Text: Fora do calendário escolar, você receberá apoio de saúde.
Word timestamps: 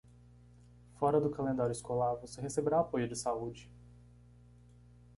Fora 0.97 1.21
do 1.21 1.29
calendário 1.29 1.71
escolar, 1.71 2.15
você 2.15 2.41
receberá 2.41 2.79
apoio 2.79 3.07
de 3.07 3.15
saúde. 3.15 3.69